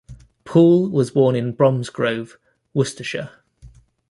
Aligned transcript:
Poole 0.45 0.89
was 0.89 1.11
born 1.11 1.35
in 1.35 1.51
Bromsgrove, 1.55 2.37
Worcestershire. 2.73 3.29